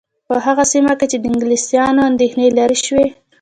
په 0.27 0.35
هغه 0.45 0.63
سیمه 0.73 0.93
کې 0.99 1.17
د 1.19 1.25
انګلیسیانو 1.31 2.01
اندېښنې 2.09 2.47
لیرې 2.57 2.77
شوې. 2.85 3.05